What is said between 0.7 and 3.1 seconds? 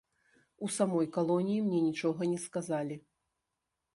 самой калоніі мне нічога не сказалі.